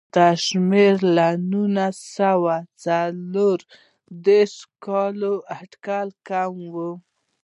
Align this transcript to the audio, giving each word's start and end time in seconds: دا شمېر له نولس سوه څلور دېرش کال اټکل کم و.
دا 0.15 0.27
شمېر 0.45 0.95
له 1.15 1.27
نولس 1.51 1.97
سوه 2.17 2.55
څلور 2.83 3.59
دېرش 4.25 4.55
کال 4.85 5.19
اټکل 5.57 6.07
کم 6.27 6.53
و. 6.73 6.75